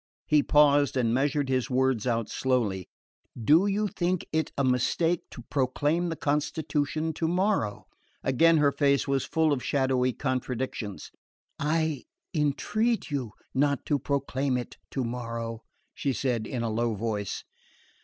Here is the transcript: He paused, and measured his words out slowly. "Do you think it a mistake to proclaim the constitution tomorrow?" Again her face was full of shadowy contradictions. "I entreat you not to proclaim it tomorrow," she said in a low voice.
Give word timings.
He 0.25 0.41
paused, 0.41 0.97
and 0.97 1.13
measured 1.13 1.47
his 1.47 1.69
words 1.69 2.07
out 2.07 2.27
slowly. 2.27 2.89
"Do 3.39 3.67
you 3.67 3.87
think 3.87 4.25
it 4.33 4.51
a 4.57 4.63
mistake 4.63 5.21
to 5.29 5.43
proclaim 5.43 6.09
the 6.09 6.15
constitution 6.15 7.13
tomorrow?" 7.13 7.85
Again 8.23 8.57
her 8.57 8.71
face 8.71 9.07
was 9.07 9.25
full 9.25 9.53
of 9.53 9.63
shadowy 9.63 10.11
contradictions. 10.13 11.11
"I 11.59 12.05
entreat 12.33 13.11
you 13.11 13.33
not 13.53 13.85
to 13.85 13.99
proclaim 13.99 14.57
it 14.57 14.75
tomorrow," 14.89 15.61
she 15.93 16.13
said 16.13 16.47
in 16.47 16.63
a 16.63 16.69
low 16.71 16.95
voice. 16.95 17.43